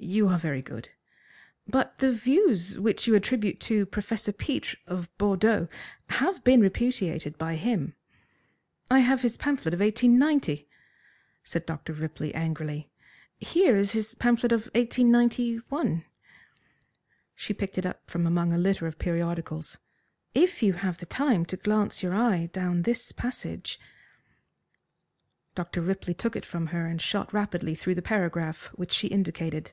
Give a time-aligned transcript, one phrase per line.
[0.00, 0.90] "You are very good."
[1.66, 5.66] "But the views which you attribute to Professor Pitres, of Bordeaux,
[6.10, 7.94] have been repudiated by him."
[8.92, 10.68] "I have his pamphlet of 1890,"
[11.42, 11.92] said Dr.
[11.94, 12.90] Ripley angrily.
[13.38, 16.04] "Here is his pamphlet of 1891."
[17.34, 19.78] She picked it from among a litter of periodicals.
[20.32, 23.80] "If you have time to glance your eye down this passage"
[25.56, 25.80] Dr.
[25.80, 29.72] Ripley took it from her and shot rapidly through the paragraph which she indicated.